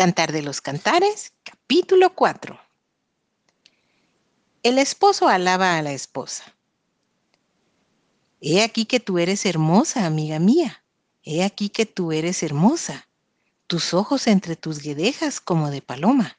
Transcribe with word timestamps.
Cantar 0.00 0.32
de 0.32 0.40
los 0.40 0.62
Cantares, 0.62 1.34
capítulo 1.42 2.14
4. 2.14 2.58
El 4.62 4.78
esposo 4.78 5.28
alaba 5.28 5.76
a 5.76 5.82
la 5.82 5.92
esposa. 5.92 6.56
He 8.40 8.62
aquí 8.62 8.86
que 8.86 8.98
tú 8.98 9.18
eres 9.18 9.44
hermosa, 9.44 10.06
amiga 10.06 10.38
mía. 10.38 10.82
He 11.22 11.44
aquí 11.44 11.68
que 11.68 11.84
tú 11.84 12.12
eres 12.12 12.42
hermosa. 12.42 13.08
Tus 13.66 13.92
ojos 13.92 14.26
entre 14.26 14.56
tus 14.56 14.78
guedejas 14.78 15.38
como 15.38 15.70
de 15.70 15.82
paloma. 15.82 16.38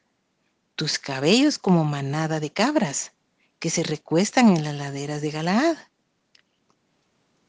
Tus 0.74 0.98
cabellos 0.98 1.56
como 1.56 1.84
manada 1.84 2.40
de 2.40 2.50
cabras 2.50 3.12
que 3.60 3.70
se 3.70 3.84
recuestan 3.84 4.56
en 4.56 4.64
las 4.64 4.74
laderas 4.74 5.22
de 5.22 5.30
Galaad. 5.30 5.76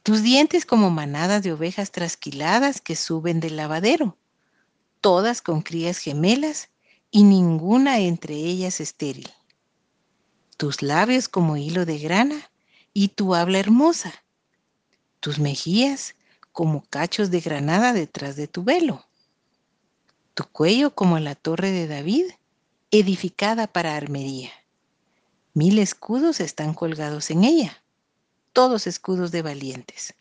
Tus 0.03 0.21
dientes 0.21 0.67
como 0.67 0.91
manadas 0.91 1.41
de 1.41 1.53
ovejas 1.53 1.91
trasquiladas 1.91 2.81
que 2.81 2.95
suben 2.95 3.39
del 3.39 3.57
lavadero 3.57 4.15
todas 5.03 5.41
con 5.41 5.61
crías 5.61 5.97
gemelas 5.97 6.69
y 7.11 7.25
ninguna 7.25 7.99
entre 7.99 8.35
ellas 8.35 8.79
estéril. 8.79 9.29
Tus 10.55 10.81
labios 10.81 11.27
como 11.27 11.57
hilo 11.57 11.85
de 11.85 11.99
grana 11.99 12.49
y 12.93 13.09
tu 13.09 13.35
habla 13.35 13.59
hermosa. 13.59 14.13
Tus 15.19 15.39
mejillas 15.39 16.15
como 16.53 16.85
cachos 16.89 17.31
de 17.31 17.41
granada 17.41 17.91
detrás 17.91 18.37
de 18.37 18.47
tu 18.47 18.63
velo. 18.63 19.05
Tu 20.35 20.45
cuello 20.45 20.95
como 20.95 21.19
la 21.19 21.35
torre 21.35 21.71
de 21.71 21.85
David, 21.87 22.27
edificada 22.89 23.67
para 23.67 23.97
armería. 23.97 24.53
Mil 25.53 25.79
escudos 25.79 26.39
están 26.39 26.73
colgados 26.73 27.29
en 27.29 27.43
ella, 27.43 27.83
todos 28.53 28.87
escudos 28.87 29.31
de 29.31 29.41
valientes. 29.41 30.13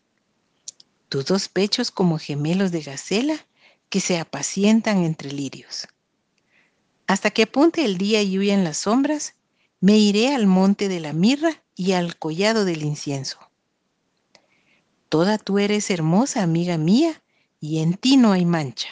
Tus 1.07 1.23
dos 1.23 1.47
pechos 1.47 1.89
como 1.89 2.19
gemelos 2.19 2.71
de 2.71 2.81
gacela 2.81 3.47
que 3.93 3.99
se 3.99 4.17
apacientan 4.17 5.03
entre 5.03 5.31
lirios. 5.31 5.87
Hasta 7.05 7.29
que 7.29 7.43
apunte 7.43 7.85
el 7.85 7.99
día 7.99 8.23
y 8.23 8.39
huyan 8.39 8.63
las 8.63 8.77
sombras, 8.77 9.35
me 9.81 9.99
iré 9.99 10.33
al 10.33 10.47
monte 10.47 10.89
de 10.89 10.99
la 10.99 11.13
mirra 11.13 11.61
y 11.75 11.91
al 11.91 12.17
collado 12.17 12.65
del 12.65 12.81
incienso. 12.81 13.37
Toda 15.09 15.37
tú 15.37 15.59
eres 15.59 15.91
hermosa, 15.91 16.41
amiga 16.41 16.79
mía, 16.79 17.21
y 17.59 17.83
en 17.83 17.93
ti 17.93 18.17
no 18.17 18.31
hay 18.31 18.45
mancha. 18.45 18.87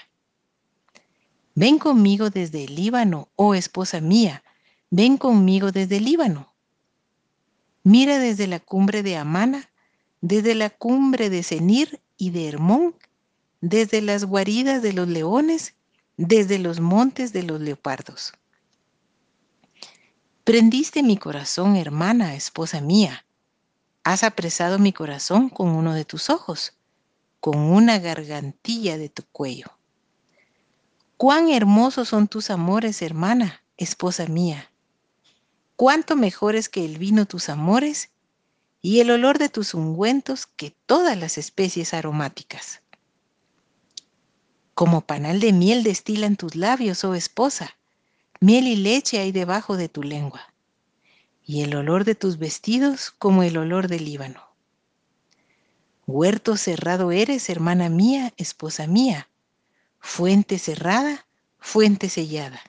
Ven 1.55 1.79
conmigo 1.79 2.29
desde 2.29 2.65
el 2.65 2.75
Líbano, 2.75 3.27
oh 3.35 3.55
esposa 3.55 4.01
mía, 4.01 4.43
ven 4.91 5.17
conmigo 5.17 5.71
desde 5.71 5.97
el 5.97 6.05
Líbano. 6.05 6.53
Mira 7.81 8.19
desde 8.19 8.45
la 8.45 8.59
cumbre 8.59 9.01
de 9.01 9.17
Amana, 9.17 9.71
desde 10.21 10.53
la 10.53 10.69
cumbre 10.69 11.31
de 11.31 11.41
Senir 11.41 12.01
y 12.17 12.29
de 12.29 12.47
Hermón, 12.47 12.93
desde 13.61 14.01
las 14.01 14.25
guaridas 14.25 14.81
de 14.81 14.93
los 14.93 15.07
leones, 15.07 15.75
desde 16.17 16.59
los 16.59 16.79
montes 16.79 17.31
de 17.31 17.43
los 17.43 17.61
leopardos. 17.61 18.33
Prendiste 20.43 21.03
mi 21.03 21.17
corazón, 21.17 21.75
hermana, 21.75 22.35
esposa 22.35 22.81
mía. 22.81 23.25
Has 24.03 24.23
apresado 24.23 24.79
mi 24.79 24.91
corazón 24.91 25.49
con 25.49 25.69
uno 25.69 25.93
de 25.93 26.03
tus 26.03 26.31
ojos, 26.31 26.73
con 27.39 27.57
una 27.57 27.99
gargantilla 27.99 28.97
de 28.97 29.09
tu 29.09 29.23
cuello. 29.31 29.67
Cuán 31.17 31.49
hermosos 31.49 32.09
son 32.09 32.27
tus 32.27 32.49
amores, 32.49 33.03
hermana, 33.03 33.63
esposa 33.77 34.25
mía. 34.25 34.71
Cuánto 35.75 36.15
mejores 36.15 36.67
que 36.67 36.83
el 36.83 36.97
vino 36.97 37.27
tus 37.27 37.49
amores 37.49 38.09
y 38.81 39.01
el 39.01 39.11
olor 39.11 39.37
de 39.37 39.49
tus 39.49 39.75
ungüentos 39.75 40.47
que 40.47 40.75
todas 40.87 41.15
las 41.15 41.37
especies 41.37 41.93
aromáticas. 41.93 42.81
Como 44.73 45.01
panal 45.01 45.39
de 45.39 45.53
miel 45.53 45.83
destilan 45.83 46.35
tus 46.35 46.55
labios, 46.55 47.03
oh 47.03 47.15
esposa. 47.15 47.77
Miel 48.39 48.67
y 48.67 48.75
leche 48.75 49.19
hay 49.19 49.31
debajo 49.31 49.77
de 49.77 49.89
tu 49.89 50.03
lengua. 50.03 50.41
Y 51.43 51.61
el 51.61 51.75
olor 51.75 52.05
de 52.05 52.15
tus 52.15 52.37
vestidos 52.37 53.11
como 53.11 53.43
el 53.43 53.57
olor 53.57 53.87
del 53.87 54.05
Líbano. 54.05 54.41
Huerto 56.07 56.57
cerrado 56.57 57.11
eres, 57.11 57.49
hermana 57.49 57.89
mía, 57.89 58.33
esposa 58.37 58.87
mía. 58.87 59.29
Fuente 59.99 60.57
cerrada, 60.57 61.27
fuente 61.59 62.09
sellada. 62.09 62.61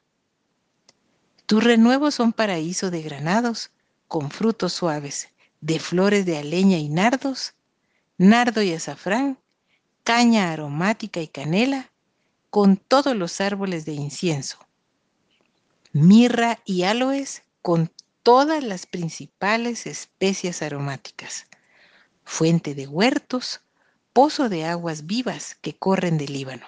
Tus 1.46 1.64
renuevos 1.64 2.14
son 2.14 2.32
paraíso 2.32 2.90
de 2.90 3.02
granados, 3.02 3.70
con 4.08 4.30
frutos 4.30 4.74
suaves, 4.74 5.28
de 5.60 5.78
flores 5.78 6.26
de 6.26 6.36
aleña 6.36 6.78
y 6.78 6.88
nardos, 6.88 7.54
nardo 8.18 8.62
y 8.62 8.72
azafrán, 8.74 9.38
caña 10.04 10.52
aromática 10.52 11.20
y 11.20 11.28
canela, 11.28 11.91
con 12.52 12.76
todos 12.76 13.16
los 13.16 13.40
árboles 13.40 13.86
de 13.86 13.94
incienso, 13.94 14.58
mirra 15.94 16.58
y 16.66 16.82
aloes 16.82 17.44
con 17.62 17.90
todas 18.22 18.62
las 18.62 18.84
principales 18.84 19.86
especias 19.86 20.60
aromáticas, 20.60 21.46
fuente 22.24 22.74
de 22.74 22.86
huertos, 22.86 23.62
pozo 24.12 24.50
de 24.50 24.66
aguas 24.66 25.06
vivas 25.06 25.56
que 25.62 25.74
corren 25.74 26.18
del 26.18 26.34
Líbano. 26.34 26.66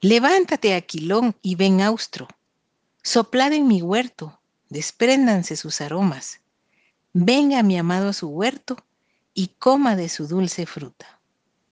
Levántate, 0.00 0.74
Aquilón, 0.74 1.36
y 1.40 1.54
ven 1.54 1.80
austro, 1.80 2.26
soplad 3.04 3.52
en 3.52 3.68
mi 3.68 3.82
huerto, 3.82 4.40
despréndanse 4.68 5.54
sus 5.54 5.80
aromas, 5.80 6.40
venga 7.12 7.62
mi 7.62 7.78
amado 7.78 8.08
a 8.08 8.14
su 8.14 8.30
huerto 8.30 8.84
y 9.32 9.52
coma 9.60 9.94
de 9.94 10.08
su 10.08 10.26
dulce 10.26 10.66
fruta. 10.66 11.17